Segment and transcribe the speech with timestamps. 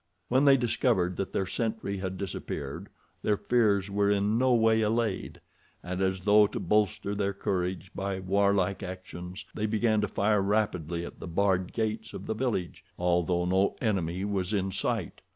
[0.29, 2.89] When they discovered that their sentry had disappeared,
[3.21, 5.39] their fears were in no way allayed,
[5.83, 11.05] and as though to bolster their courage by warlike actions, they began to fire rapidly
[11.05, 15.21] at the barred gates of the village, although no enemy was in sight.